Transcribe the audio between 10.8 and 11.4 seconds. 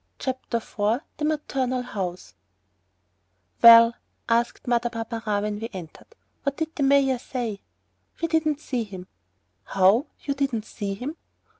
him?"